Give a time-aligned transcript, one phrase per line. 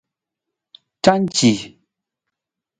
[1.03, 1.51] Canci.